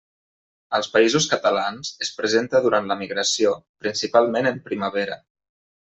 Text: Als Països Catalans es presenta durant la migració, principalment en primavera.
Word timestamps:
Als 0.77 0.87
Països 0.95 1.27
Catalans 1.33 1.91
es 2.07 2.11
presenta 2.21 2.63
durant 2.65 2.91
la 2.93 2.99
migració, 3.05 3.55
principalment 3.85 4.55
en 4.55 4.63
primavera. 4.73 5.25